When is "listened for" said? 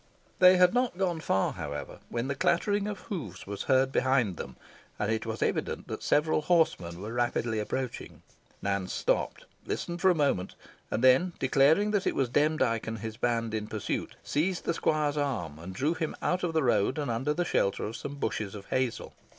9.63-10.09